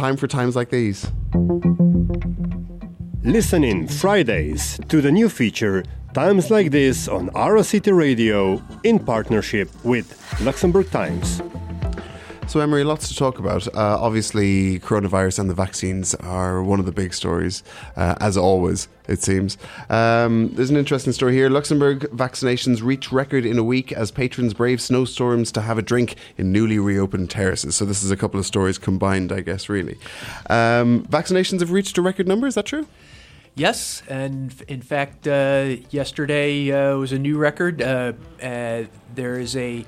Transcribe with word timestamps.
time 0.00 0.16
for 0.16 0.26
times 0.26 0.56
like 0.56 0.70
these. 0.70 1.06
Listen 3.22 3.62
in 3.62 3.86
Fridays 3.86 4.80
to 4.88 5.02
the 5.02 5.12
new 5.12 5.28
feature 5.28 5.84
Times 6.14 6.50
Like 6.50 6.70
This 6.70 7.06
on 7.06 7.28
City 7.62 7.92
Radio 7.92 8.62
in 8.82 8.98
partnership 8.98 9.68
with 9.84 10.08
Luxembourg 10.40 10.90
Times. 10.90 11.42
So, 12.50 12.58
Emery, 12.58 12.82
lots 12.82 13.06
to 13.06 13.14
talk 13.14 13.38
about. 13.38 13.68
Uh, 13.68 13.96
obviously, 14.00 14.80
coronavirus 14.80 15.38
and 15.38 15.48
the 15.48 15.54
vaccines 15.54 16.16
are 16.16 16.64
one 16.64 16.80
of 16.80 16.84
the 16.84 16.90
big 16.90 17.14
stories, 17.14 17.62
uh, 17.94 18.16
as 18.20 18.36
always, 18.36 18.88
it 19.06 19.22
seems. 19.22 19.56
Um, 19.88 20.48
there's 20.54 20.68
an 20.68 20.76
interesting 20.76 21.12
story 21.12 21.32
here. 21.32 21.48
Luxembourg 21.48 22.00
vaccinations 22.12 22.82
reach 22.82 23.12
record 23.12 23.46
in 23.46 23.56
a 23.56 23.62
week 23.62 23.92
as 23.92 24.10
patrons 24.10 24.52
brave 24.52 24.80
snowstorms 24.80 25.52
to 25.52 25.60
have 25.60 25.78
a 25.78 25.82
drink 25.82 26.16
in 26.38 26.50
newly 26.50 26.80
reopened 26.80 27.30
terraces. 27.30 27.76
So, 27.76 27.84
this 27.84 28.02
is 28.02 28.10
a 28.10 28.16
couple 28.16 28.40
of 28.40 28.46
stories 28.46 28.78
combined, 28.78 29.30
I 29.30 29.42
guess, 29.42 29.68
really. 29.68 29.96
Um, 30.48 31.04
vaccinations 31.04 31.60
have 31.60 31.70
reached 31.70 31.98
a 31.98 32.02
record 32.02 32.26
number, 32.26 32.48
is 32.48 32.56
that 32.56 32.66
true? 32.66 32.88
Yes, 33.54 34.02
and 34.08 34.52
in 34.66 34.82
fact, 34.82 35.28
uh, 35.28 35.76
yesterday 35.90 36.72
uh, 36.72 36.96
was 36.96 37.12
a 37.12 37.18
new 37.20 37.38
record. 37.38 37.80
Uh, 37.80 38.14
uh 38.42 38.86
there 39.14 39.38
is 39.38 39.54
a 39.56 39.84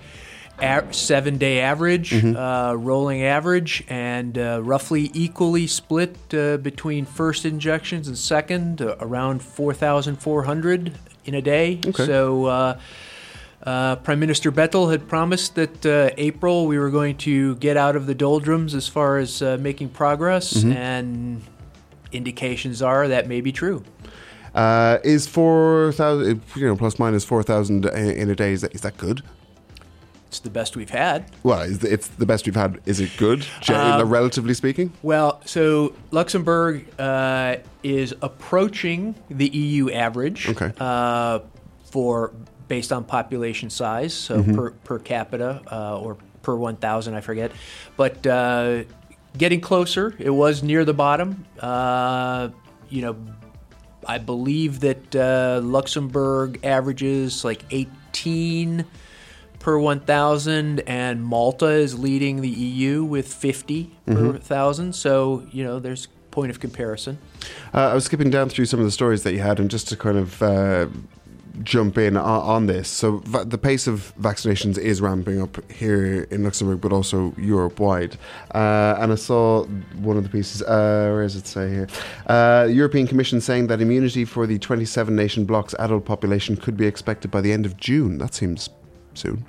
a- 0.62 0.92
seven 0.92 1.38
day 1.38 1.60
average, 1.60 2.10
mm-hmm. 2.10 2.36
uh, 2.36 2.74
rolling 2.74 3.22
average, 3.22 3.84
and 3.88 4.38
uh, 4.38 4.60
roughly 4.62 5.10
equally 5.14 5.66
split 5.66 6.16
uh, 6.32 6.56
between 6.58 7.04
first 7.04 7.44
injections 7.44 8.08
and 8.08 8.16
second, 8.16 8.80
uh, 8.80 8.96
around 9.00 9.42
4,400 9.42 10.92
in 11.24 11.34
a 11.34 11.42
day. 11.42 11.80
Okay. 11.84 12.06
So, 12.06 12.46
uh, 12.46 12.80
uh, 13.64 13.96
Prime 13.96 14.18
Minister 14.18 14.50
Bettel 14.50 14.90
had 14.90 15.06
promised 15.06 15.54
that 15.54 16.12
April 16.18 16.66
we 16.66 16.78
were 16.78 16.90
going 16.90 17.16
to 17.18 17.54
get 17.56 17.76
out 17.76 17.94
of 17.94 18.06
the 18.06 18.14
doldrums 18.14 18.74
as 18.74 18.88
far 18.88 19.18
as 19.18 19.40
making 19.40 19.90
progress, 19.90 20.54
mm-hmm. 20.54 20.72
and 20.72 21.42
indications 22.10 22.82
are 22.82 23.06
that 23.06 23.28
may 23.28 23.40
be 23.40 23.52
true. 23.52 23.84
is 25.04 25.28
4,000, 25.28 26.42
you 26.56 26.66
know, 26.66 26.76
plus 26.76 26.98
minus 26.98 27.24
4,000 27.24 27.86
in 27.86 28.28
a 28.30 28.34
day, 28.34 28.52
is 28.52 28.62
that, 28.62 28.74
is 28.74 28.80
that 28.80 28.96
good? 28.96 29.22
It's 30.32 30.40
the 30.40 30.48
best 30.48 30.76
we've 30.76 30.88
had. 30.88 31.30
Well, 31.42 31.60
it's 31.60 32.08
the 32.08 32.24
best 32.24 32.46
we've 32.46 32.56
had. 32.56 32.80
Is 32.86 33.00
it 33.00 33.10
good, 33.18 33.44
um, 33.68 34.08
relatively 34.08 34.54
speaking? 34.54 34.90
Well, 35.02 35.42
so 35.44 35.94
Luxembourg 36.10 36.86
uh, 36.98 37.56
is 37.82 38.14
approaching 38.22 39.14
the 39.28 39.46
EU 39.48 39.90
average 39.90 40.48
okay. 40.48 40.72
uh, 40.80 41.40
for 41.84 42.32
based 42.66 42.94
on 42.94 43.04
population 43.04 43.68
size, 43.68 44.14
so 44.14 44.38
mm-hmm. 44.38 44.54
per, 44.54 44.70
per 44.70 44.98
capita 44.98 45.60
uh, 45.70 46.00
or 46.00 46.16
per 46.40 46.56
1,000, 46.56 47.12
I 47.12 47.20
forget. 47.20 47.52
But 47.98 48.26
uh, 48.26 48.84
getting 49.36 49.60
closer. 49.60 50.14
It 50.18 50.30
was 50.30 50.62
near 50.62 50.86
the 50.86 50.94
bottom. 50.94 51.44
Uh, 51.60 52.48
you 52.88 53.02
know, 53.02 53.16
I 54.08 54.16
believe 54.16 54.80
that 54.80 55.14
uh, 55.14 55.60
Luxembourg 55.62 56.60
averages 56.64 57.44
like 57.44 57.64
18 57.70 58.86
per 59.62 59.78
1,000, 59.78 60.80
and 60.80 61.24
Malta 61.24 61.66
is 61.66 61.96
leading 61.96 62.40
the 62.40 62.48
EU 62.48 63.04
with 63.04 63.32
50 63.32 63.84
mm-hmm. 63.84 64.14
per 64.14 64.32
1,000. 64.32 64.92
So, 64.92 65.46
you 65.52 65.62
know, 65.62 65.78
there's 65.78 66.08
point 66.32 66.50
of 66.50 66.58
comparison. 66.58 67.18
Uh, 67.72 67.88
I 67.88 67.94
was 67.94 68.04
skipping 68.04 68.30
down 68.30 68.48
through 68.48 68.64
some 68.64 68.80
of 68.80 68.84
the 68.84 68.90
stories 68.90 69.22
that 69.22 69.32
you 69.32 69.38
had, 69.38 69.60
and 69.60 69.70
just 69.70 69.88
to 69.90 69.96
kind 69.96 70.18
of 70.18 70.42
uh, 70.42 70.88
jump 71.62 71.96
in 71.96 72.16
on, 72.16 72.40
on 72.40 72.66
this. 72.66 72.88
So, 72.88 73.18
va- 73.18 73.44
the 73.44 73.56
pace 73.56 73.86
of 73.86 74.12
vaccinations 74.20 74.78
is 74.78 75.00
ramping 75.00 75.40
up 75.40 75.70
here 75.70 76.24
in 76.32 76.42
Luxembourg, 76.42 76.80
but 76.80 76.92
also 76.92 77.32
Europe 77.38 77.78
wide. 77.78 78.16
Uh, 78.52 78.96
and 78.98 79.12
I 79.12 79.16
saw 79.16 79.64
one 80.00 80.16
of 80.16 80.24
the 80.24 80.28
pieces, 80.28 80.62
uh, 80.62 81.10
where 81.12 81.22
does 81.22 81.36
it 81.36 81.46
say 81.46 81.70
here? 81.70 81.86
Uh, 82.26 82.66
European 82.68 83.06
Commission 83.06 83.40
saying 83.40 83.68
that 83.68 83.80
immunity 83.80 84.24
for 84.24 84.44
the 84.44 84.58
27 84.58 85.14
nation 85.14 85.44
bloc's 85.44 85.74
adult 85.78 86.04
population 86.04 86.56
could 86.56 86.76
be 86.76 86.86
expected 86.86 87.30
by 87.30 87.40
the 87.40 87.52
end 87.52 87.64
of 87.64 87.76
June. 87.76 88.18
That 88.18 88.34
seems 88.34 88.68
soon. 89.14 89.46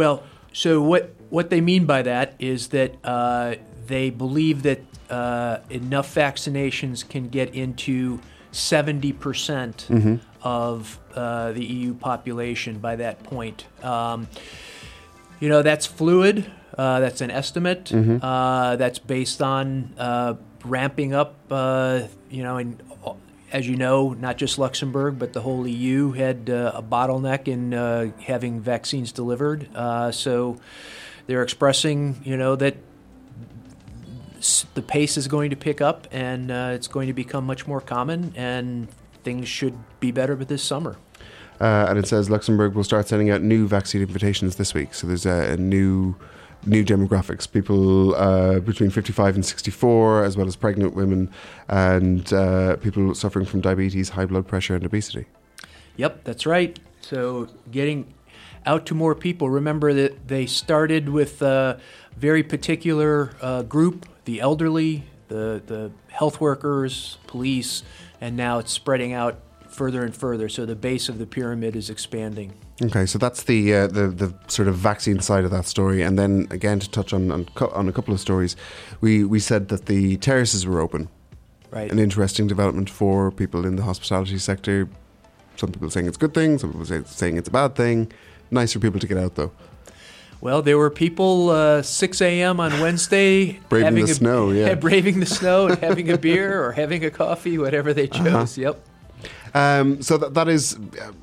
Well, 0.00 0.22
so 0.54 0.80
what 0.80 1.14
what 1.28 1.50
they 1.50 1.60
mean 1.60 1.84
by 1.84 2.00
that 2.00 2.32
is 2.38 2.68
that 2.68 2.94
uh, 3.04 3.56
they 3.86 4.08
believe 4.08 4.62
that 4.62 4.80
uh, 5.10 5.58
enough 5.68 6.14
vaccinations 6.14 7.06
can 7.06 7.28
get 7.28 7.54
into 7.54 8.18
seventy 8.50 9.12
percent 9.12 9.86
mm-hmm. 9.90 10.16
of 10.42 10.98
uh, 11.14 11.52
the 11.52 11.62
EU 11.62 11.92
population 11.92 12.78
by 12.78 12.96
that 12.96 13.22
point. 13.24 13.66
Um, 13.82 14.26
you 15.38 15.50
know 15.50 15.60
that's 15.60 15.84
fluid. 15.84 16.50
Uh, 16.78 17.00
that's 17.00 17.20
an 17.20 17.30
estimate. 17.30 17.84
Mm-hmm. 17.84 18.24
Uh, 18.24 18.76
that's 18.76 18.98
based 18.98 19.42
on 19.42 19.92
uh, 19.98 20.32
ramping 20.64 21.12
up. 21.12 21.34
you 21.50 22.42
know, 22.42 22.56
and 22.56 22.82
as 23.52 23.68
you 23.68 23.76
know, 23.76 24.12
not 24.12 24.36
just 24.36 24.58
Luxembourg, 24.58 25.18
but 25.18 25.32
the 25.32 25.40
whole 25.40 25.66
EU 25.66 26.12
had 26.12 26.48
uh, 26.48 26.72
a 26.74 26.82
bottleneck 26.82 27.48
in 27.48 27.74
uh, 27.74 28.10
having 28.20 28.60
vaccines 28.60 29.12
delivered. 29.12 29.68
Uh, 29.74 30.10
so 30.12 30.58
they're 31.26 31.42
expressing, 31.42 32.20
you 32.24 32.36
know, 32.36 32.56
that 32.56 32.76
the 34.74 34.82
pace 34.82 35.16
is 35.16 35.28
going 35.28 35.50
to 35.50 35.56
pick 35.56 35.80
up 35.80 36.06
and 36.10 36.50
uh, 36.50 36.70
it's 36.72 36.88
going 36.88 37.06
to 37.06 37.12
become 37.12 37.44
much 37.44 37.66
more 37.66 37.80
common, 37.80 38.32
and 38.36 38.88
things 39.22 39.48
should 39.48 39.76
be 40.00 40.10
better 40.10 40.34
this 40.36 40.62
summer. 40.62 40.96
Uh, 41.60 41.86
and 41.88 41.98
it 41.98 42.06
says 42.06 42.30
Luxembourg 42.30 42.74
will 42.74 42.84
start 42.84 43.06
sending 43.06 43.28
out 43.28 43.42
new 43.42 43.68
vaccine 43.68 44.00
invitations 44.00 44.56
this 44.56 44.72
week. 44.72 44.94
So 44.94 45.06
there's 45.06 45.26
a, 45.26 45.52
a 45.52 45.56
new 45.58 46.16
new 46.66 46.84
demographics 46.84 47.50
people 47.50 48.14
uh, 48.14 48.60
between 48.60 48.90
55 48.90 49.34
and 49.34 49.44
64, 49.44 50.24
as 50.24 50.36
well 50.36 50.46
as 50.46 50.56
pregnant 50.56 50.94
women 50.94 51.30
and 51.68 52.32
uh, 52.32 52.76
people 52.76 53.14
suffering 53.14 53.46
from 53.46 53.60
diabetes, 53.60 54.10
high 54.10 54.26
blood 54.26 54.46
pressure, 54.46 54.74
and 54.74 54.84
obesity. 54.84 55.26
Yep, 55.96 56.24
that's 56.24 56.46
right. 56.46 56.78
So 57.00 57.48
getting 57.70 58.12
out 58.66 58.86
to 58.86 58.94
more 58.94 59.14
people. 59.14 59.50
Remember 59.50 59.92
that 59.92 60.28
they 60.28 60.46
started 60.46 61.08
with 61.08 61.42
a 61.42 61.80
very 62.16 62.42
particular 62.42 63.32
uh, 63.40 63.62
group 63.62 64.06
the 64.26 64.40
elderly, 64.40 65.04
the, 65.28 65.62
the 65.66 65.90
health 66.08 66.40
workers, 66.40 67.18
police, 67.26 67.82
and 68.20 68.36
now 68.36 68.58
it's 68.58 68.70
spreading 68.70 69.12
out 69.12 69.40
further 69.70 70.04
and 70.04 70.14
further. 70.14 70.48
So 70.48 70.66
the 70.66 70.76
base 70.76 71.08
of 71.08 71.18
the 71.18 71.26
pyramid 71.26 71.76
is 71.76 71.90
expanding. 71.90 72.54
Okay, 72.82 73.06
so 73.06 73.18
that's 73.18 73.44
the 73.44 73.74
uh, 73.74 73.86
the 73.86 74.08
the 74.08 74.34
sort 74.48 74.68
of 74.68 74.76
vaccine 74.76 75.20
side 75.20 75.44
of 75.44 75.50
that 75.50 75.66
story, 75.66 76.02
and 76.02 76.18
then 76.18 76.46
again 76.50 76.80
to 76.80 76.90
touch 76.90 77.12
on 77.12 77.30
on, 77.30 77.48
on 77.72 77.88
a 77.88 77.92
couple 77.92 78.14
of 78.14 78.20
stories, 78.20 78.56
we 79.00 79.24
we 79.24 79.38
said 79.38 79.68
that 79.68 79.86
the 79.86 80.16
terraces 80.18 80.66
were 80.66 80.80
open. 80.80 81.08
Right. 81.70 81.90
An 81.90 81.98
interesting 81.98 82.48
development 82.48 82.90
for 82.90 83.30
people 83.30 83.64
in 83.64 83.76
the 83.76 83.82
hospitality 83.82 84.38
sector. 84.38 84.88
Some 85.56 85.70
people 85.70 85.90
saying 85.90 86.06
it's 86.06 86.16
a 86.16 86.20
good 86.20 86.34
thing. 86.34 86.58
Some 86.58 86.72
people 86.72 87.04
saying 87.04 87.36
it's 87.36 87.48
a 87.48 87.52
bad 87.52 87.76
thing. 87.76 88.10
Nice 88.50 88.72
for 88.72 88.80
people 88.80 88.98
to 88.98 89.06
get 89.06 89.18
out 89.18 89.36
though. 89.36 89.52
Well, 90.40 90.62
there 90.62 90.78
were 90.78 90.88
people 90.88 91.50
uh, 91.50 91.82
6 91.82 92.22
a.m. 92.22 92.60
on 92.60 92.80
Wednesday 92.80 93.60
braving 93.68 93.84
having 93.84 94.06
the 94.06 94.10
a, 94.10 94.14
snow, 94.14 94.50
yeah, 94.50 94.74
braving 94.86 95.20
the 95.20 95.26
snow 95.26 95.66
and 95.66 95.78
having 95.78 96.10
a 96.10 96.16
beer 96.16 96.64
or 96.64 96.72
having 96.72 97.04
a 97.04 97.10
coffee, 97.10 97.58
whatever 97.58 97.92
they 97.92 98.08
uh-huh. 98.08 98.24
chose. 98.24 98.58
Uh-huh. 98.58 98.68
Yep. 98.68 98.86
Um, 99.54 100.02
so 100.02 100.16
that, 100.18 100.34
that 100.34 100.48
is, 100.48 100.78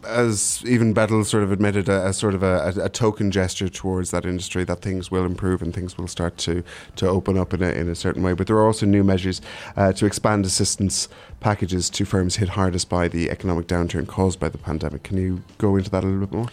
as 0.05 0.63
even 0.65 0.93
Bettel 0.93 1.25
sort 1.25 1.43
of 1.43 1.51
admitted, 1.51 1.89
a, 1.89 2.07
a 2.07 2.13
sort 2.13 2.35
of 2.35 2.43
a, 2.43 2.73
a, 2.75 2.85
a, 2.85 2.89
token 2.89 3.31
gesture 3.31 3.69
towards 3.69 4.11
that 4.11 4.25
industry 4.25 4.63
that 4.65 4.81
things 4.81 5.09
will 5.09 5.25
improve 5.25 5.61
and 5.61 5.73
things 5.73 5.97
will 5.97 6.07
start 6.07 6.37
to, 6.39 6.63
to 6.95 7.07
open 7.07 7.37
up 7.37 7.53
in 7.53 7.63
a, 7.63 7.69
in 7.69 7.89
a 7.89 7.95
certain 7.95 8.23
way. 8.23 8.33
But 8.33 8.47
there 8.47 8.57
are 8.57 8.65
also 8.65 8.85
new 8.85 9.03
measures 9.03 9.41
uh, 9.75 9.93
to 9.93 10.05
expand 10.05 10.45
assistance 10.45 11.07
packages 11.39 11.89
to 11.91 12.05
firms 12.05 12.37
hit 12.37 12.49
hardest 12.49 12.89
by 12.89 13.07
the 13.07 13.29
economic 13.29 13.67
downturn 13.67 14.07
caused 14.07 14.39
by 14.39 14.49
the 14.49 14.57
pandemic. 14.57 15.03
Can 15.03 15.17
you 15.17 15.43
go 15.57 15.75
into 15.75 15.89
that 15.91 16.03
a 16.03 16.07
little 16.07 16.25
bit 16.25 16.31
more? 16.31 16.47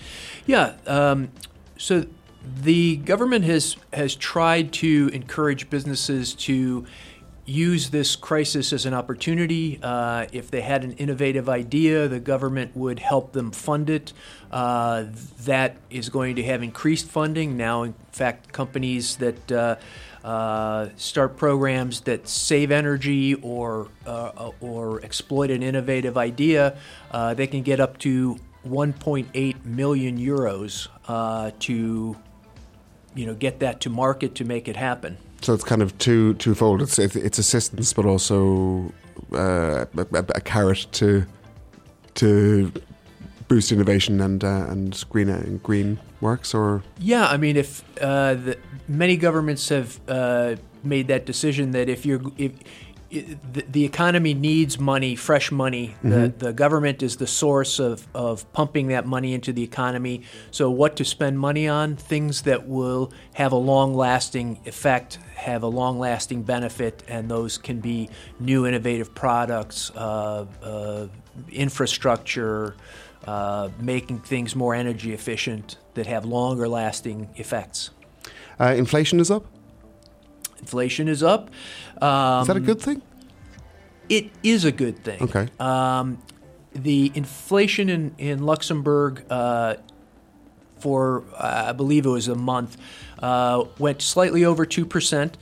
Yeah. 0.46 0.74
Um, 0.86 1.30
so 1.76 2.06
the 2.62 2.96
government 2.96 3.44
has 3.44 3.76
has 3.92 4.14
tried 4.14 4.72
to 4.74 5.10
encourage 5.12 5.70
businesses 5.70 6.34
to 6.34 6.86
use 7.46 7.90
this 7.90 8.16
crisis 8.16 8.72
as 8.72 8.86
an 8.86 8.94
opportunity. 8.94 9.78
Uh, 9.82 10.26
if 10.32 10.50
they 10.50 10.62
had 10.62 10.84
an 10.84 10.92
innovative 10.92 11.48
idea, 11.48 12.08
the 12.08 12.20
government 12.20 12.74
would 12.76 12.98
help 12.98 13.32
them 13.32 13.50
fund 13.50 13.90
it. 13.90 14.12
Uh, 14.50 15.04
that 15.40 15.76
is 15.90 16.08
going 16.08 16.36
to 16.36 16.42
have 16.42 16.62
increased 16.62 17.06
funding. 17.06 17.56
Now, 17.56 17.82
in 17.82 17.94
fact, 18.12 18.52
companies 18.52 19.16
that 19.16 19.52
uh, 19.52 19.76
uh 20.24 20.88
start 20.96 21.36
programs 21.36 22.00
that 22.02 22.26
save 22.26 22.70
energy 22.70 23.34
or, 23.34 23.88
uh, 24.06 24.52
or 24.60 25.04
exploit 25.04 25.50
an 25.50 25.62
innovative 25.62 26.16
idea, 26.16 26.78
uh, 27.10 27.34
they 27.34 27.46
can 27.46 27.62
get 27.62 27.78
up 27.78 27.98
to 27.98 28.38
1.8 28.66 29.64
million 29.66 30.18
euros 30.18 30.88
to 31.58 32.16
you 33.14 33.26
know, 33.26 33.34
get 33.34 33.60
that 33.60 33.80
to 33.80 33.90
market 33.90 34.34
to 34.36 34.44
make 34.44 34.66
it 34.66 34.76
happen. 34.76 35.16
So 35.44 35.52
it's 35.52 35.62
kind 35.64 35.82
of 35.82 35.96
two 35.98 36.32
twofold. 36.34 36.80
It's 36.80 36.98
it's 36.98 37.38
assistance, 37.38 37.92
but 37.92 38.06
also 38.06 38.90
uh, 39.34 39.84
a, 39.94 40.24
a, 40.34 40.40
carrot 40.40 40.86
to 40.92 41.26
to 42.14 42.72
boost 43.48 43.70
innovation 43.70 44.22
and 44.22 44.42
uh, 44.42 44.66
and 44.70 45.04
green 45.10 45.28
uh, 45.28 45.58
green 45.62 45.98
works 46.22 46.54
or 46.54 46.82
Yeah, 46.98 47.26
I 47.26 47.36
mean, 47.36 47.58
if 47.58 47.84
uh, 48.00 48.34
the, 48.34 48.58
many 48.88 49.18
governments 49.18 49.68
have 49.68 50.00
uh, 50.08 50.56
made 50.82 51.08
that 51.08 51.26
decision 51.26 51.72
that 51.72 51.90
if 51.90 52.06
you're 52.06 52.22
if 52.38 52.52
the, 53.20 53.64
the 53.68 53.84
economy 53.84 54.34
needs 54.34 54.78
money, 54.78 55.14
fresh 55.14 55.50
money. 55.52 55.96
The, 56.02 56.34
the 56.36 56.52
government 56.52 57.02
is 57.02 57.16
the 57.16 57.26
source 57.26 57.78
of, 57.78 58.06
of 58.14 58.50
pumping 58.52 58.88
that 58.88 59.06
money 59.06 59.34
into 59.34 59.52
the 59.52 59.62
economy. 59.62 60.22
So, 60.50 60.70
what 60.70 60.96
to 60.96 61.04
spend 61.04 61.38
money 61.38 61.68
on? 61.68 61.96
Things 61.96 62.42
that 62.42 62.66
will 62.66 63.12
have 63.34 63.52
a 63.52 63.56
long 63.56 63.94
lasting 63.94 64.60
effect, 64.66 65.18
have 65.36 65.62
a 65.62 65.68
long 65.68 65.98
lasting 65.98 66.42
benefit, 66.42 67.02
and 67.08 67.30
those 67.30 67.58
can 67.58 67.80
be 67.80 68.10
new 68.40 68.66
innovative 68.66 69.14
products, 69.14 69.90
uh, 69.94 70.46
uh, 70.62 71.06
infrastructure, 71.50 72.76
uh, 73.26 73.70
making 73.80 74.20
things 74.20 74.54
more 74.54 74.74
energy 74.74 75.12
efficient 75.12 75.78
that 75.94 76.06
have 76.06 76.24
longer 76.24 76.68
lasting 76.68 77.30
effects. 77.36 77.90
uh, 78.60 78.74
inflation 78.76 79.20
is 79.20 79.30
up. 79.30 79.46
Inflation 80.64 81.08
is 81.08 81.22
up. 81.22 81.50
Um, 82.00 82.40
Is 82.40 82.46
that 82.46 82.56
a 82.56 82.60
good 82.60 82.80
thing? 82.80 83.02
It 84.08 84.30
is 84.42 84.64
a 84.64 84.72
good 84.72 84.96
thing. 85.04 85.22
Okay. 85.22 85.46
Um, 85.60 86.16
the 86.72 87.12
inflation 87.14 87.90
in, 87.90 88.14
in 88.16 88.46
Luxembourg 88.46 89.26
uh, 89.28 89.74
for, 90.78 91.22
uh, 91.36 91.66
I 91.68 91.72
believe 91.72 92.06
it 92.06 92.08
was 92.08 92.28
a 92.28 92.34
month, 92.34 92.78
uh, 93.18 93.64
went 93.78 94.00
slightly 94.00 94.42
over 94.42 94.64
2%. 94.64 95.34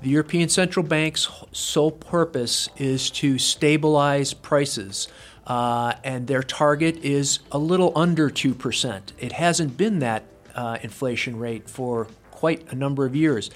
The 0.00 0.08
European 0.08 0.48
Central 0.48 0.86
Bank's 0.86 1.28
sole 1.52 1.92
purpose 1.92 2.70
is 2.78 3.10
to 3.10 3.38
stabilize 3.38 4.32
prices, 4.32 5.08
uh, 5.46 5.92
and 6.02 6.28
their 6.28 6.42
target 6.42 6.96
is 7.04 7.40
a 7.52 7.58
little 7.58 7.92
under 7.94 8.30
2%. 8.30 9.02
It 9.18 9.32
hasn't 9.32 9.76
been 9.76 9.98
that 9.98 10.24
uh, 10.54 10.78
inflation 10.82 11.38
rate 11.38 11.68
for 11.68 12.08
quite 12.30 12.70
a 12.70 12.74
number 12.74 13.06
of 13.06 13.16
years. 13.16 13.50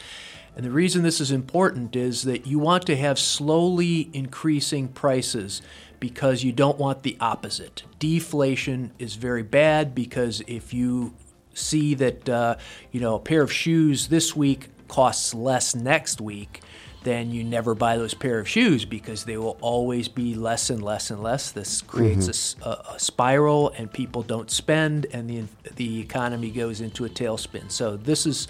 And 0.61 0.67
the 0.67 0.73
reason 0.73 1.03
this 1.03 1.23
is 1.23 1.31
important 1.31 1.97
is 1.97 2.25
that 2.25 2.47
you 2.47 2.59
want 2.59 2.85
to 2.85 2.95
have 2.95 3.19
slowly 3.19 4.11
increasing 4.13 4.89
prices 4.89 5.63
because 5.99 6.45
you 6.45 6.53
don't 6.53 6.77
want 6.77 7.03
the 7.03 7.17
opposite. 7.19 7.85
Deflation 7.99 8.93
is 8.99 9.15
very 9.15 9.43
bad 9.43 9.95
because 9.95 10.43
if 10.47 10.75
you 10.75 11.15
see 11.55 11.95
that 11.95 12.29
uh, 12.29 12.57
you 12.93 13.01
know 13.01 13.15
a 13.15 13.19
pair 13.19 13.41
of 13.41 13.51
shoes 13.51 14.09
this 14.09 14.37
week 14.37 14.69
costs 14.87 15.33
less 15.33 15.75
next 15.75 16.21
week, 16.21 16.61
then 17.05 17.31
you 17.31 17.43
never 17.43 17.75
buy 17.75 17.97
those 17.97 18.13
pair 18.13 18.39
of 18.39 18.47
shoes 18.47 18.85
because 18.85 19.25
they 19.25 19.39
will 19.39 19.57
always 19.63 20.09
be 20.09 20.35
less 20.35 20.69
and 20.69 20.83
less 20.83 21.11
and 21.11 21.23
less. 21.23 21.53
This 21.53 21.81
creates 21.81 22.29
a 22.61 22.99
spiral, 22.99 23.71
and 23.79 23.91
people 23.91 24.23
don't 24.23 24.51
spend, 24.51 25.07
and 25.11 25.31
the 25.31 25.45
the 25.77 26.01
economy 26.01 26.51
goes 26.51 26.83
into 26.83 27.07
a 27.07 27.09
tailspin. 27.09 27.71
So 27.71 27.97
this 27.97 28.27
is 28.27 28.47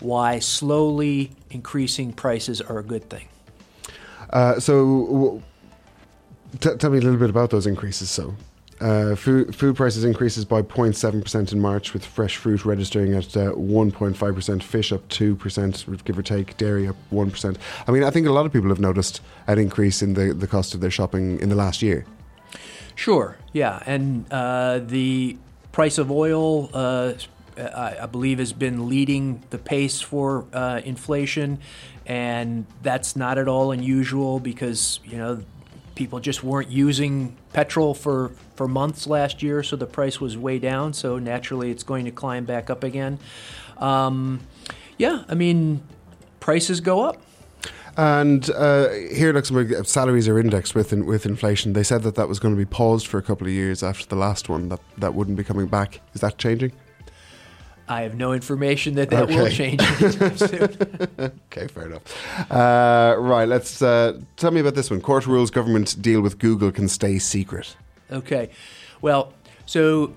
why 0.00 0.38
slowly 0.38 1.30
increasing 1.50 2.12
prices 2.12 2.60
are 2.60 2.78
a 2.78 2.82
good 2.82 3.08
thing. 3.10 3.28
Uh, 4.30 4.60
so, 4.60 5.06
w- 5.06 5.42
t- 6.60 6.76
tell 6.76 6.90
me 6.90 6.98
a 6.98 7.00
little 7.00 7.18
bit 7.18 7.30
about 7.30 7.50
those 7.50 7.66
increases. 7.66 8.10
So, 8.10 8.34
uh, 8.80 9.16
food, 9.16 9.54
food 9.54 9.76
prices 9.76 10.04
increases 10.04 10.44
by 10.44 10.62
0.7% 10.62 11.52
in 11.52 11.60
March, 11.60 11.92
with 11.92 12.04
fresh 12.04 12.36
fruit 12.36 12.64
registering 12.64 13.14
at 13.14 13.36
uh, 13.36 13.52
1.5%, 13.52 14.62
fish 14.62 14.92
up 14.92 15.06
2%, 15.08 16.04
give 16.04 16.18
or 16.18 16.22
take, 16.22 16.56
dairy 16.56 16.86
up 16.86 16.96
1%. 17.12 17.56
I 17.86 17.90
mean, 17.90 18.04
I 18.04 18.10
think 18.10 18.26
a 18.26 18.32
lot 18.32 18.46
of 18.46 18.52
people 18.52 18.68
have 18.68 18.80
noticed 18.80 19.20
an 19.46 19.58
increase 19.58 20.00
in 20.00 20.14
the, 20.14 20.32
the 20.32 20.46
cost 20.46 20.74
of 20.74 20.80
their 20.80 20.90
shopping 20.90 21.40
in 21.40 21.48
the 21.48 21.56
last 21.56 21.82
year. 21.82 22.06
Sure, 22.94 23.36
yeah, 23.52 23.82
and 23.86 24.26
uh, 24.32 24.80
the 24.80 25.36
price 25.72 25.98
of 25.98 26.10
oil, 26.10 26.70
uh, 26.72 27.14
I, 27.58 27.98
I 28.02 28.06
believe, 28.06 28.38
has 28.38 28.52
been 28.52 28.88
leading 28.88 29.42
the 29.50 29.58
pace 29.58 30.00
for 30.00 30.46
uh, 30.52 30.80
inflation, 30.84 31.58
and 32.06 32.66
that's 32.82 33.16
not 33.16 33.38
at 33.38 33.48
all 33.48 33.72
unusual 33.72 34.40
because 34.40 35.00
you 35.04 35.18
know 35.18 35.42
people 35.94 36.20
just 36.20 36.44
weren't 36.44 36.70
using 36.70 37.36
petrol 37.52 37.94
for 37.94 38.32
for 38.54 38.68
months 38.68 39.06
last 39.06 39.42
year, 39.42 39.62
so 39.62 39.76
the 39.76 39.86
price 39.86 40.20
was 40.20 40.36
way 40.36 40.58
down. 40.58 40.92
So 40.92 41.18
naturally, 41.18 41.70
it's 41.70 41.82
going 41.82 42.04
to 42.04 42.10
climb 42.10 42.44
back 42.44 42.70
up 42.70 42.84
again. 42.84 43.18
Um, 43.78 44.40
yeah, 44.96 45.24
I 45.28 45.34
mean, 45.34 45.82
prices 46.40 46.80
go 46.80 47.04
up. 47.04 47.20
And 47.96 48.48
uh, 48.50 48.90
here 48.90 49.30
in 49.30 49.34
Luxembourg, 49.34 49.72
uh, 49.72 49.82
salaries 49.82 50.28
are 50.28 50.38
indexed 50.38 50.76
with 50.76 50.92
in, 50.92 51.04
with 51.04 51.26
inflation. 51.26 51.72
They 51.72 51.82
said 51.82 52.04
that 52.04 52.14
that 52.14 52.28
was 52.28 52.38
going 52.38 52.54
to 52.54 52.58
be 52.58 52.64
paused 52.64 53.08
for 53.08 53.18
a 53.18 53.22
couple 53.22 53.48
of 53.48 53.52
years 53.52 53.82
after 53.82 54.06
the 54.06 54.14
last 54.14 54.48
one. 54.48 54.68
That 54.68 54.80
that 54.98 55.14
wouldn't 55.14 55.36
be 55.36 55.42
coming 55.42 55.66
back. 55.66 56.00
Is 56.14 56.20
that 56.20 56.38
changing? 56.38 56.72
I 57.88 58.02
have 58.02 58.14
no 58.14 58.32
information 58.32 58.94
that 58.94 59.10
that 59.10 59.28
will 59.28 59.50
change 59.50 59.80
anytime 59.80 60.36
soon. 60.36 60.76
Okay, 61.50 61.66
fair 61.68 61.86
enough. 61.86 62.50
Uh, 62.50 63.16
right, 63.18 63.48
let's 63.48 63.80
uh, 63.82 64.20
tell 64.36 64.50
me 64.50 64.60
about 64.60 64.74
this 64.74 64.90
one. 64.90 65.00
Court 65.00 65.26
rules 65.26 65.50
government 65.50 66.00
deal 66.00 66.20
with 66.20 66.38
Google 66.38 66.70
can 66.70 66.88
stay 66.88 67.18
secret. 67.18 67.76
Okay. 68.10 68.50
Well, 69.00 69.32
so 69.66 70.14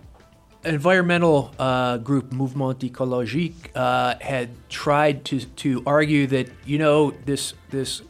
environmental 0.64 1.54
uh, 1.58 1.98
group 1.98 2.32
Mouvement 2.32 2.80
Écologique 2.80 3.70
uh, 3.76 4.16
had 4.22 4.50
tried 4.70 5.26
to, 5.26 5.40
to 5.40 5.84
argue 5.86 6.28
that, 6.28 6.50
you 6.66 6.78
know, 6.78 7.12
this, 7.26 7.54
this 7.70 8.02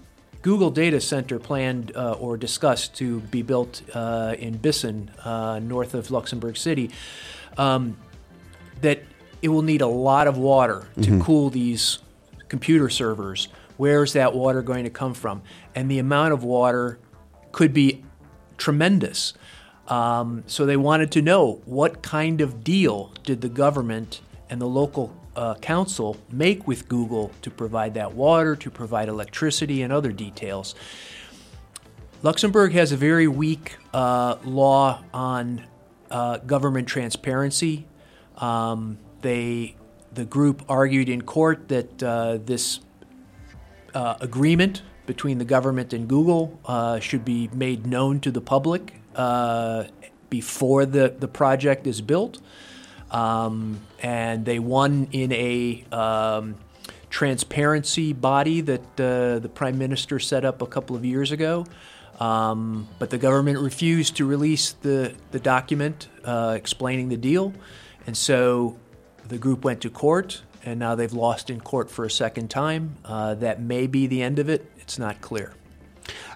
Google 0.42 0.72
data 0.72 1.00
center 1.00 1.40
planned 1.40 1.92
uh, 1.96 2.14
or 2.14 2.38
discussed 2.38 2.96
to 2.96 3.20
be 3.22 3.42
built 3.42 3.82
uh, 3.94 4.36
in 4.38 4.58
Bissen, 4.58 5.12
uh, 5.24 5.60
north 5.60 5.94
of 5.94 6.12
Luxembourg 6.12 6.58
City, 6.58 6.92
um, 7.58 7.98
that 8.82 9.04
it 9.42 9.50
will 9.50 9.62
need 9.62 9.82
a 9.82 9.88
lot 9.88 10.28
of 10.28 10.38
water 10.38 10.88
to 11.02 11.20
cool 11.20 11.50
these 11.50 12.00
computer 12.48 12.90
servers. 12.90 13.48
Where's 13.78 14.14
that 14.14 14.34
water 14.34 14.62
going 14.62 14.84
to 14.84 14.90
come 14.90 15.14
from? 15.14 15.42
And 15.74 15.90
the 15.90 16.00
amount 16.00 16.34
of 16.34 16.44
water 16.44 17.00
could 17.52 17.74
be 17.74 18.04
tremendous. 18.58 19.34
Um, 19.88 20.44
so 20.48 20.66
they 20.66 20.78
wanted 20.78 21.12
to 21.14 21.22
know 21.22 21.62
what 21.66 22.02
kind 22.02 22.42
of 22.42 22.64
deal 22.64 23.12
did 23.24 23.42
the 23.42 23.50
government 23.50 24.22
and 24.50 24.62
the 24.62 24.68
local 24.68 25.16
uh, 25.36 25.56
council 25.56 26.18
make 26.30 26.68
with 26.68 26.88
Google 26.88 27.32
to 27.42 27.50
provide 27.50 27.96
that 27.96 28.14
water, 28.14 28.56
to 28.58 28.70
provide 28.70 29.10
electricity, 29.10 29.82
and 29.82 29.92
other 29.92 30.12
details. 30.12 30.76
Luxembourg 32.22 32.74
has 32.74 32.92
a 32.92 32.98
very 32.98 33.28
weak 33.28 33.78
uh, 33.94 34.36
law 34.44 35.04
on 35.14 35.66
uh, 36.12 36.38
government 36.38 36.88
transparency. 36.88 37.88
Um, 38.38 38.98
they, 39.22 39.76
the 40.14 40.26
group 40.26 40.64
argued 40.68 41.10
in 41.10 41.22
court 41.22 41.68
that 41.70 42.04
uh, 42.04 42.38
this 42.44 42.80
uh, 43.94 44.16
agreement 44.22 44.82
between 45.06 45.38
the 45.38 45.46
government 45.46 45.94
and 45.94 46.08
Google 46.08 46.60
uh, 46.66 47.00
should 47.00 47.26
be 47.26 47.50
made 47.54 47.86
known 47.86 48.20
to 48.22 48.32
the 48.32 48.42
public 48.42 48.94
uh, 49.16 49.86
before 50.30 50.86
the, 50.86 51.14
the 51.20 51.28
project 51.28 51.88
is 51.88 52.02
built. 52.02 52.40
Um, 53.10 53.82
and 54.02 54.46
they 54.46 54.60
won 54.60 55.10
in 55.12 55.34
a 55.34 55.84
um, 55.92 56.56
transparency 57.10 58.14
body 58.14 58.62
that 58.62 58.82
uh, 59.00 59.40
the 59.40 59.50
prime 59.54 59.78
minister 59.78 60.18
set 60.18 60.46
up 60.46 60.62
a 60.62 60.68
couple 60.68 60.96
of 60.96 61.04
years 61.04 61.32
ago. 61.32 61.66
Um, 62.20 62.88
but 63.00 63.10
the 63.10 63.18
government 63.18 63.60
refused 63.60 64.16
to 64.18 64.26
release 64.26 64.74
the, 64.74 65.14
the 65.32 65.40
document 65.40 66.08
uh, 66.24 66.54
explaining 66.56 67.10
the 67.10 67.18
deal. 67.18 67.52
And 68.06 68.16
so 68.16 68.78
the 69.32 69.38
group 69.38 69.64
went 69.64 69.82
to 69.82 69.90
court, 69.90 70.42
and 70.64 70.78
now 70.78 70.94
they've 70.94 71.14
lost 71.14 71.50
in 71.50 71.62
court 71.62 71.90
for 71.90 72.06
a 72.06 72.12
second 72.12 72.50
time. 72.50 72.98
Uh, 73.06 73.34
that 73.36 73.62
may 73.62 73.88
be 73.88 74.06
the 74.06 74.22
end 74.22 74.38
of 74.38 74.50
it. 74.50 74.70
It's 74.78 75.00
not 75.00 75.22
clear. 75.22 75.54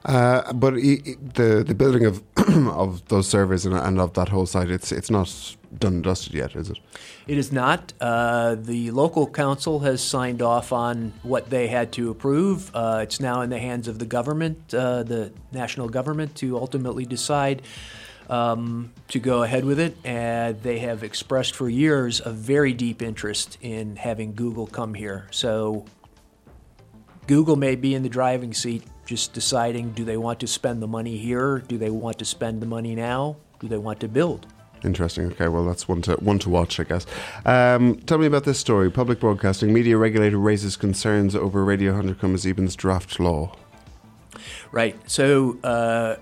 Uh, 0.06 0.54
but 0.54 0.76
i 0.76 0.78
i 0.78 1.16
the 1.40 1.64
the 1.68 1.76
building 1.76 2.06
of 2.06 2.24
of 2.84 3.06
those 3.08 3.28
servers 3.28 3.66
and, 3.66 3.76
and 3.76 4.00
of 4.00 4.14
that 4.14 4.30
whole 4.30 4.46
site, 4.46 4.70
it's 4.70 4.92
it's 4.92 5.10
not 5.10 5.28
done 5.78 5.96
and 5.96 6.04
dusted 6.04 6.34
yet, 6.34 6.56
is 6.56 6.70
it? 6.70 6.80
It 7.28 7.38
is 7.38 7.52
not. 7.52 7.92
Uh, 8.00 8.56
the 8.56 8.92
local 8.92 9.28
council 9.28 9.80
has 9.80 10.02
signed 10.02 10.42
off 10.42 10.72
on 10.72 11.12
what 11.24 11.50
they 11.50 11.68
had 11.68 11.92
to 11.94 12.12
approve. 12.12 12.72
Uh, 12.74 13.00
it's 13.04 13.20
now 13.20 13.42
in 13.42 13.50
the 13.50 13.60
hands 13.60 13.88
of 13.88 14.00
the 14.00 14.06
government, 14.06 14.74
uh, 14.74 15.04
the 15.04 15.34
national 15.52 15.90
government, 15.90 16.36
to 16.36 16.56
ultimately 16.58 17.06
decide 17.06 17.62
um, 18.30 18.94
to 19.10 19.20
go 19.20 19.44
ahead 19.44 19.66
with 19.66 19.80
it. 19.80 19.98
And 20.04 20.62
they 20.62 20.80
have 20.80 21.04
expressed 21.04 21.56
for 21.56 21.70
years 21.70 22.22
a 22.24 22.32
very 22.32 22.74
deep 22.74 23.02
interest 23.02 23.58
in 23.62 23.96
having 23.96 24.34
Google 24.34 24.68
come 24.68 24.94
here. 24.94 25.28
So 25.32 25.86
Google 27.28 27.56
may 27.56 27.76
be 27.76 27.96
in 27.96 28.04
the 28.04 28.10
driving 28.10 28.54
seat, 28.54 28.84
just 29.06 29.34
deciding 29.34 29.92
do 29.92 30.04
they 30.04 30.18
want 30.18 30.40
to 30.42 30.48
spend 30.48 30.82
the 30.82 30.88
money 30.88 31.18
here? 31.18 31.60
Do 31.60 31.78
they 31.78 31.90
want 31.90 32.20
to 32.20 32.26
spend 32.26 32.62
the 32.62 32.68
money 32.68 32.96
now? 32.96 33.38
Do 33.60 33.68
they 33.68 33.78
want 33.78 34.00
to 34.02 34.08
build? 34.08 34.48
Interesting. 34.84 35.32
Okay, 35.32 35.48
well, 35.48 35.66
that's 35.66 35.88
one 35.88 36.02
to 36.04 36.14
one 36.16 36.38
to 36.40 36.50
watch, 36.50 36.80
I 36.80 36.84
guess. 36.84 37.08
Um, 37.46 37.96
tell 38.06 38.18
me 38.18 38.28
about 38.28 38.44
this 38.44 38.60
story. 38.60 38.92
Public 38.92 39.20
broadcasting 39.20 39.74
media 39.74 39.98
regulator 39.98 40.38
raises 40.38 40.78
concerns 40.78 41.36
over 41.36 41.64
Radio 41.64 41.94
100 41.94 42.20
Comazibin's 42.20 42.76
draft 42.76 43.20
law. 43.20 43.56
Right. 44.72 44.98
So, 45.10 45.58
uh, 45.64 46.18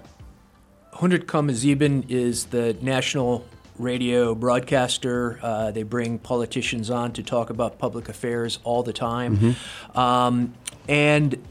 100 0.99 1.55
Sieben 1.55 2.05
is 2.07 2.45
the 2.45 2.75
national 2.81 3.45
radio 3.79 4.35
broadcaster. 4.35 5.39
Uh, 5.41 5.71
they 5.71 5.83
bring 5.83 6.19
politicians 6.19 6.89
on 6.89 7.11
to 7.13 7.23
talk 7.23 7.49
about 7.49 7.79
public 7.79 8.09
affairs 8.09 8.59
all 8.63 8.83
the 8.83 8.93
time. 8.93 9.55
Um, 9.95 10.53
and 10.87 11.43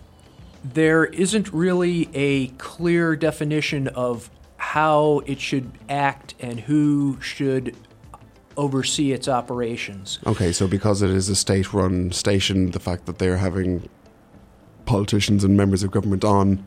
there 0.64 1.04
isn't 1.04 1.52
really 1.52 2.08
a 2.14 2.49
clear 2.49 3.16
definition 3.16 3.88
of 3.88 4.30
how 4.56 5.22
it 5.26 5.40
should 5.40 5.72
act 5.88 6.34
and 6.38 6.61
who 6.61 7.20
should 7.20 7.75
oversee 8.56 9.12
its 9.12 9.28
operations. 9.28 10.18
Okay, 10.26 10.52
so 10.52 10.68
because 10.68 11.02
it 11.02 11.11
is 11.11 11.28
a 11.28 11.34
state-run 11.37 12.12
station, 12.12 12.70
the 12.70 12.80
fact 12.80 13.06
that 13.06 13.18
they're 13.18 13.38
having 13.38 13.88
politicians 14.84 15.42
and 15.42 15.56
members 15.56 15.82
of 15.82 15.90
government 15.90 16.25
on, 16.25 16.64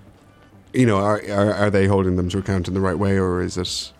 you 0.75 0.85
know, 0.85 0.97
are 0.97 1.21
are, 1.29 1.53
are 1.53 1.69
they 1.71 1.87
holding 1.87 2.15
them 2.17 2.29
to 2.29 2.37
account 2.37 2.67
in 2.67 2.73
the 2.73 2.81
right 2.81 2.97
way, 2.97 3.17
or 3.17 3.41
is 3.41 3.57
it, 3.57 3.91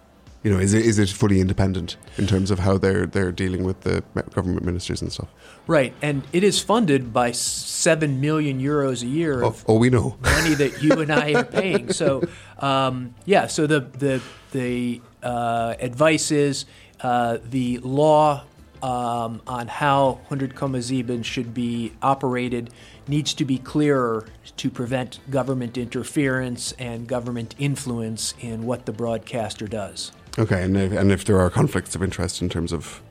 you 0.43 0.51
know, 0.51 0.59
is 0.59 0.73
it 0.73 0.85
is 0.85 0.99
it 0.99 1.09
fully 1.09 1.39
independent 1.39 1.97
in 2.17 2.27
terms 2.27 2.51
of 2.51 2.59
how 2.59 2.77
they're 2.77 3.05
they're 3.05 3.31
dealing 3.31 3.63
with 3.63 3.81
the 3.81 4.03
government 4.33 4.63
ministers 4.65 5.01
and 5.01 5.11
stuff? 5.11 5.29
Right, 5.67 5.93
and 6.01 6.21
it 6.33 6.43
is 6.43 6.59
funded 6.61 7.11
by 7.13 7.31
seven 7.31 8.21
million 8.21 8.59
euros 8.61 9.01
a 9.01 9.07
year 9.07 9.43
Oh, 9.43 9.47
of 9.47 9.65
oh 9.67 9.77
we 9.79 9.89
know. 9.89 10.17
money 10.21 10.53
that 10.55 10.83
you 10.83 10.91
and 11.01 11.11
I 11.11 11.33
are 11.33 11.43
paying. 11.61 11.91
So, 11.93 12.21
um, 12.59 13.15
yeah. 13.25 13.47
So 13.47 13.65
the 13.67 13.79
the 13.79 14.21
the 14.51 15.01
uh, 15.23 15.73
advice 15.79 16.29
is 16.31 16.65
uh, 17.01 17.37
the 17.49 17.79
law 17.79 18.43
um, 18.83 19.41
on 19.47 19.67
how 19.67 20.19
100 20.27 21.25
should 21.25 21.53
be 21.53 21.93
operated 22.01 22.69
needs 23.07 23.33
to 23.35 23.45
be 23.45 23.57
clearer 23.57 24.25
to 24.57 24.69
prevent 24.69 25.19
government 25.29 25.77
interference 25.77 26.71
and 26.73 27.07
government 27.07 27.55
influence 27.57 28.33
in 28.39 28.65
what 28.65 28.85
the 28.85 28.91
broadcaster 28.91 29.67
does. 29.67 30.11
Okay, 30.37 30.63
and 30.63 30.75
if, 30.75 30.91
and 30.91 31.11
if 31.11 31.25
there 31.25 31.39
are 31.39 31.49
conflicts 31.49 31.95
of 31.95 32.03
interest 32.03 32.41
in 32.41 32.49
terms 32.49 32.73
of, 32.73 33.01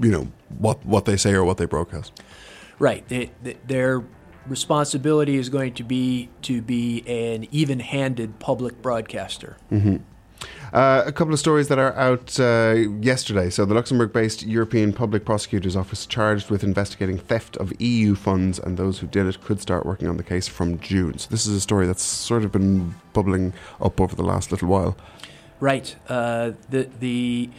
you 0.00 0.10
know, 0.10 0.28
what 0.58 0.84
what 0.86 1.04
they 1.04 1.16
say 1.16 1.32
or 1.32 1.44
what 1.44 1.56
they 1.56 1.64
broadcast. 1.64 2.12
Right. 2.78 3.06
They, 3.08 3.30
they, 3.42 3.56
their 3.66 4.02
responsibility 4.46 5.36
is 5.36 5.48
going 5.48 5.74
to 5.74 5.84
be 5.84 6.28
to 6.42 6.62
be 6.62 7.04
an 7.06 7.46
even-handed 7.50 8.38
public 8.38 8.80
broadcaster. 8.82 9.56
Uh, 10.72 11.02
a 11.04 11.10
couple 11.10 11.34
of 11.34 11.40
stories 11.40 11.66
that 11.68 11.78
are 11.78 11.94
out 11.96 12.38
uh, 12.38 12.74
yesterday. 13.00 13.50
So, 13.50 13.64
the 13.64 13.74
Luxembourg 13.74 14.12
based 14.12 14.44
European 14.44 14.92
Public 14.92 15.24
Prosecutor's 15.24 15.74
Office 15.74 16.06
charged 16.06 16.48
with 16.48 16.62
investigating 16.62 17.18
theft 17.18 17.56
of 17.56 17.72
EU 17.80 18.14
funds, 18.14 18.58
and 18.58 18.76
those 18.76 19.00
who 19.00 19.08
did 19.08 19.26
it 19.26 19.42
could 19.42 19.60
start 19.60 19.84
working 19.84 20.08
on 20.08 20.16
the 20.16 20.22
case 20.22 20.46
from 20.46 20.78
June. 20.78 21.18
So, 21.18 21.28
this 21.28 21.44
is 21.44 21.54
a 21.56 21.60
story 21.60 21.86
that's 21.86 22.04
sort 22.04 22.44
of 22.44 22.52
been 22.52 22.94
bubbling 23.12 23.52
up 23.80 24.00
over 24.00 24.14
the 24.14 24.22
last 24.22 24.52
little 24.52 24.68
while. 24.68 24.96
Right. 25.58 25.94
Uh, 26.08 26.52
the 26.68 26.88
the. 26.98 27.50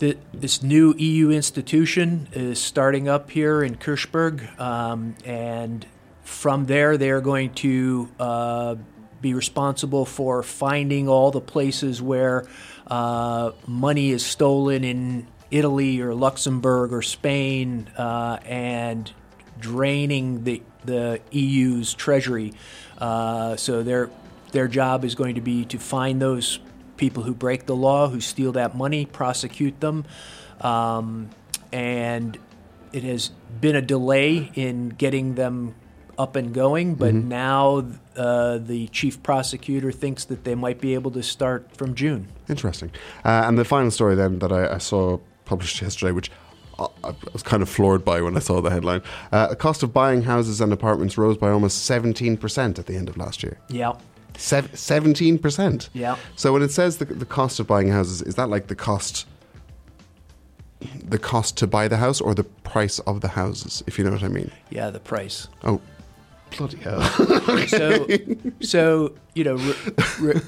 The, 0.00 0.16
this 0.32 0.62
new 0.62 0.94
EU 0.96 1.30
institution 1.30 2.28
is 2.32 2.60
starting 2.60 3.08
up 3.08 3.32
here 3.32 3.64
in 3.64 3.74
Kirchberg, 3.74 4.56
um, 4.60 5.16
and 5.24 5.84
from 6.22 6.66
there 6.66 6.96
they 6.96 7.10
are 7.10 7.20
going 7.20 7.52
to 7.54 8.08
uh, 8.20 8.76
be 9.20 9.34
responsible 9.34 10.04
for 10.04 10.42
finding 10.42 11.08
all 11.08 11.30
the 11.30 11.40
places 11.40 12.00
where 12.00 12.46
uh, 12.86 13.52
money 13.66 14.10
is 14.10 14.24
stolen 14.24 14.84
in 14.84 15.26
Italy 15.50 16.00
or 16.00 16.14
Luxembourg 16.14 16.92
or 16.92 17.02
Spain, 17.02 17.88
uh, 17.96 18.38
and 18.44 19.10
draining 19.58 20.44
the 20.44 20.62
the 20.84 21.20
EU's 21.30 21.94
treasury. 21.94 22.52
Uh, 22.98 23.56
so 23.56 23.82
their 23.82 24.10
their 24.52 24.68
job 24.68 25.04
is 25.04 25.14
going 25.14 25.34
to 25.34 25.40
be 25.40 25.64
to 25.66 25.78
find 25.78 26.20
those 26.20 26.58
people 26.96 27.22
who 27.22 27.34
break 27.34 27.66
the 27.66 27.76
law, 27.76 28.08
who 28.08 28.20
steal 28.20 28.52
that 28.52 28.76
money, 28.76 29.06
prosecute 29.06 29.80
them, 29.80 30.04
um, 30.60 31.30
and 31.72 32.38
it 32.92 33.04
has 33.04 33.30
been 33.60 33.76
a 33.76 33.82
delay 33.82 34.50
in 34.54 34.88
getting 34.88 35.34
them 35.34 35.74
up 36.18 36.36
and 36.36 36.52
going, 36.52 36.94
but 36.96 37.14
now 37.14 37.86
uh, 38.16 38.58
the 38.58 38.88
chief 38.88 39.22
prosecutor 39.22 39.92
thinks 39.92 40.24
that 40.24 40.44
they 40.44 40.54
might 40.54 40.80
be 40.80 40.94
able 40.94 41.10
to 41.12 41.22
start 41.22 41.74
from 41.76 41.94
June. 41.94 42.28
Interesting. 42.48 42.90
Uh, 43.24 43.44
and 43.46 43.56
the 43.56 43.64
final 43.64 43.90
story 43.90 44.16
then 44.16 44.40
that 44.40 44.52
I, 44.52 44.74
I 44.74 44.78
saw 44.78 45.18
published 45.44 45.80
yesterday, 45.80 46.12
which 46.12 46.30
I 46.78 46.86
I 47.04 47.14
was 47.32 47.42
kind 47.42 47.62
of 47.62 47.68
floored 47.68 48.04
by 48.04 48.20
when 48.20 48.36
I 48.36 48.40
saw 48.40 48.60
the 48.60 48.70
headline. 48.70 49.02
Uh, 49.32 49.48
the 49.48 49.56
cost 49.56 49.82
of 49.82 49.92
buying 49.92 50.22
houses 50.22 50.60
and 50.60 50.72
apartments 50.72 51.18
rose 51.18 51.36
by 51.36 51.50
almost 51.50 51.88
17% 51.90 52.78
at 52.78 52.86
the 52.86 52.94
end 52.94 53.08
of 53.08 53.16
last 53.16 53.42
year. 53.42 53.58
Yeah. 53.68 53.94
Sev- 54.36 54.70
17%? 54.72 55.88
Yeah. 55.92 56.16
So 56.36 56.52
when 56.52 56.62
it 56.62 56.70
says 56.70 56.98
the, 56.98 57.06
the 57.06 57.26
cost 57.26 57.58
of 57.58 57.66
buying 57.66 57.88
houses, 57.88 58.22
is 58.22 58.36
that 58.36 58.48
like 58.48 58.68
the 58.68 58.76
cost 58.76 59.26
the 61.02 61.18
cost 61.18 61.56
to 61.56 61.66
buy 61.66 61.88
the 61.88 61.96
house 61.96 62.20
or 62.20 62.34
the 62.34 62.44
price 62.44 63.00
of 63.00 63.20
the 63.20 63.28
houses, 63.28 63.82
if 63.86 63.98
you 63.98 64.04
know 64.04 64.12
what 64.12 64.22
I 64.22 64.28
mean? 64.28 64.50
Yeah, 64.70 64.90
the 64.90 65.00
price. 65.00 65.48
Oh, 65.64 65.80
bloody 66.56 66.78
hell. 66.78 67.02
So, 67.66 68.06
so 68.60 69.14
you 69.34 69.44
know, 69.44 69.56
re- 69.56 69.94
re- 70.20 70.40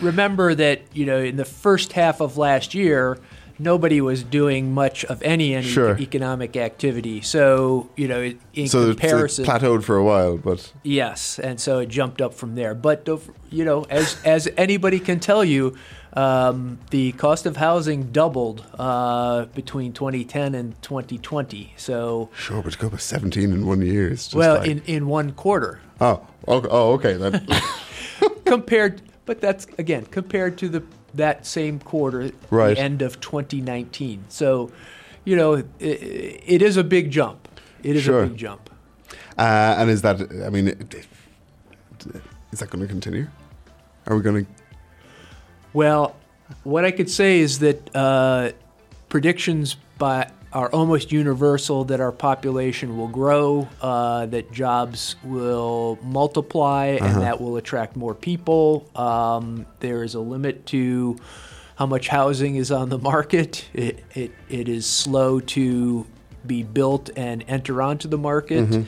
remember 0.00 0.54
that 0.54 0.82
you 0.92 1.06
know 1.06 1.18
in 1.18 1.36
the 1.36 1.44
first 1.44 1.92
half 1.92 2.20
of 2.20 2.36
last 2.36 2.74
year, 2.74 3.18
nobody 3.60 4.00
was 4.00 4.22
doing 4.22 4.72
much 4.72 5.04
of 5.04 5.22
any, 5.22 5.54
any 5.54 5.66
Sure. 5.66 5.96
economic 5.98 6.56
activity. 6.56 7.20
So 7.20 7.88
you 7.96 8.08
know, 8.08 8.32
in 8.54 8.68
so 8.68 8.88
comparison, 8.88 9.44
it's 9.44 9.52
plateaued 9.52 9.84
for 9.84 9.96
a 9.96 10.04
while, 10.04 10.36
but 10.36 10.72
Yes, 10.82 11.38
and 11.38 11.60
so 11.60 11.78
it 11.78 11.88
jumped 11.88 12.20
up 12.20 12.34
from 12.34 12.54
there. 12.54 12.74
But 12.74 13.08
you 13.50 13.64
know, 13.64 13.84
as 13.90 14.16
as 14.24 14.48
anybody 14.56 14.98
can 14.98 15.20
tell 15.20 15.44
you, 15.44 15.76
um, 16.14 16.78
the 16.90 17.12
cost 17.12 17.46
of 17.46 17.56
housing 17.56 18.10
doubled 18.10 18.64
uh, 18.78 19.44
between 19.46 19.92
2010 19.92 20.54
and 20.54 20.80
2020. 20.82 21.74
So, 21.76 22.30
sure, 22.36 22.62
but 22.62 22.72
to 22.72 22.78
go 22.78 22.86
up 22.88 22.92
by 22.94 22.98
17 22.98 23.52
in 23.52 23.66
one 23.66 23.80
year 23.82 24.10
is 24.10 24.24
just 24.24 24.34
well, 24.34 24.58
like, 24.58 24.68
in 24.68 24.82
in 24.86 25.06
one 25.06 25.32
quarter 25.32 25.80
oh, 26.00 26.26
okay, 26.48 26.68
oh, 26.70 26.92
okay. 26.92 27.12
Then. 27.14 27.46
compared, 28.44 29.02
but 29.26 29.40
that's 29.40 29.66
again 29.78 30.06
compared 30.06 30.58
to 30.58 30.68
the 30.68 30.82
that 31.14 31.46
same 31.46 31.78
quarter, 31.78 32.30
Right. 32.50 32.74
the 32.76 32.80
end 32.82 33.02
of 33.02 33.20
2019. 33.20 34.24
So, 34.28 34.70
you 35.24 35.36
know, 35.36 35.54
it, 35.54 35.66
it 35.80 36.62
is 36.62 36.76
a 36.76 36.84
big 36.84 37.10
jump. 37.10 37.48
It 37.82 37.96
is 37.96 38.02
Sure. 38.04 38.24
a 38.24 38.26
big 38.26 38.36
jump. 38.36 38.70
Uh, 39.38 39.74
and 39.78 39.90
is 39.90 40.02
that, 40.02 40.20
I 40.44 40.50
mean, 40.50 40.68
is 42.52 42.58
that 42.58 42.70
going 42.70 42.82
to 42.82 42.86
continue? 42.88 43.26
Are 44.06 44.16
we 44.16 44.22
going 44.22 44.44
to, 44.44 44.50
Well, 45.72 46.16
what 46.64 46.84
I 46.84 46.90
could 46.90 47.10
say 47.10 47.40
is 47.40 47.58
that 47.60 47.94
uh, 47.94 48.50
predictions 49.08 49.76
by 49.98 50.30
are 50.52 50.68
almost 50.72 51.12
universal 51.12 51.84
that 51.84 52.00
our 52.00 52.10
population 52.10 52.96
will 52.96 53.08
grow, 53.08 53.68
uh, 53.80 54.26
that 54.26 54.50
jobs 54.50 55.14
will 55.22 55.98
multiply, 56.02 56.98
and 57.00 57.22
that 57.22 57.40
will 57.40 57.56
attract 57.56 57.94
more 57.96 58.14
people. 58.14 58.88
Um, 58.96 59.64
there 59.78 60.02
is 60.02 60.14
a 60.14 60.20
limit 60.20 60.66
to 60.66 61.16
how 61.76 61.86
much 61.86 62.08
housing 62.08 62.56
is 62.56 62.72
on 62.72 62.88
the 62.88 62.98
market. 62.98 63.68
It, 63.72 64.04
it, 64.14 64.32
it 64.48 64.68
is 64.68 64.86
slow 64.86 65.38
to 65.40 66.06
be 66.46 66.62
built 66.64 67.10
and 67.16 67.44
enter 67.46 67.80
onto 67.80 68.08
the 68.08 68.18
market. 68.18 68.84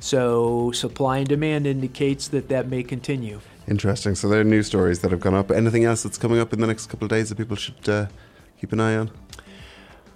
So 0.00 0.70
supply 0.72 1.18
and 1.18 1.28
demand 1.28 1.66
indicates 1.66 2.28
that 2.28 2.48
that 2.48 2.68
may 2.68 2.82
continue. 2.82 3.40
interesting. 3.66 4.14
So 4.14 4.28
there 4.28 4.40
are 4.40 4.44
news 4.44 4.66
stories 4.68 5.00
that 5.00 5.10
have 5.10 5.20
gone 5.20 5.34
up. 5.34 5.50
Anything 5.50 5.84
else 5.84 6.02
that's 6.02 6.16
coming 6.18 6.38
up 6.38 6.52
in 6.52 6.60
the 6.60 6.66
next 6.66 6.86
couple 6.86 7.04
of 7.04 7.10
days 7.10 7.28
that 7.28 7.36
people 7.36 7.56
should 7.56 7.88
uh, 7.88 8.06
keep 8.60 8.72
an 8.72 8.80
eye 8.80 8.96
on? 8.96 9.10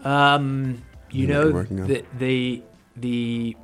Um, 0.04 0.82
you 1.10 1.26
know, 1.26 1.50
working 1.50 1.86
the, 1.86 2.04
the 2.18 2.62
the 2.96 3.56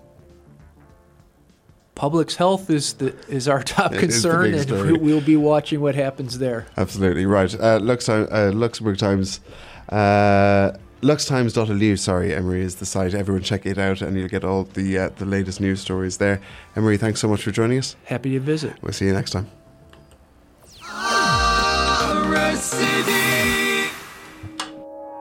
public's 1.95 2.37
health 2.37 2.71
is 2.71 2.93
the 2.95 3.15
is 3.29 3.49
our 3.49 3.63
top 3.77 3.93
It 3.93 3.97
is 3.97 4.23
the 4.23 4.29
concern, 4.31 4.55
and 4.55 4.63
story. 4.63 4.93
we- 4.93 4.99
we'll 4.99 5.21
be 5.21 5.37
watching 5.37 5.81
what 5.81 5.95
happens 5.95 6.39
there. 6.39 6.67
Absolutely 6.77 7.27
right. 7.27 7.53
Uh, 7.59 7.79
Lux, 7.81 8.09
uh, 8.09 8.53
Luxembourg 8.55 8.99
Times, 8.99 9.41
uh, 9.89 10.73
LuxTimes.lu. 11.03 11.97
Sorry, 11.97 12.35
Emery 12.35 12.63
is 12.63 12.77
the 12.77 12.87
site. 12.87 13.15
Everyone 13.15 13.43
check 13.43 13.67
it 13.67 13.79
out, 13.79 14.01
and 14.03 14.17
you'll 14.17 14.29
get 14.29 14.45
all 14.45 14.65
the 14.65 14.99
uh, 14.99 15.09
the 15.17 15.25
latest 15.25 15.61
news 15.61 15.81
stories 15.81 16.19
there. 16.19 16.41
Emery, 16.77 16.97
thanks 16.99 17.21
so 17.21 17.29
much 17.29 17.43
for 17.43 17.51
joining 17.51 17.79
us. 17.79 17.97
Happy 18.05 18.31
to 18.31 18.41
visit. 18.41 18.75
We'll 18.83 18.93
see 18.93 19.07
you 19.07 19.13
next 19.13 19.31
time. 19.33 19.49
RSCD 22.29 23.58